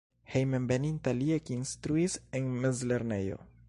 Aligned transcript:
Hejmenveninta 0.35 1.13
li 1.19 1.29
ekinstruis 1.37 2.19
en 2.41 2.53
mezlernejo. 2.67 3.45